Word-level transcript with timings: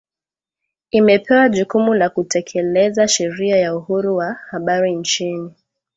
Imepewa 0.91 1.49
jukumu 1.49 2.09
kutekeleza 2.11 3.07
Sheria 3.07 3.57
ya 3.57 3.75
Uhuru 3.75 4.15
wa 4.15 4.33
Habari 4.33 4.95
nchini 4.95 5.53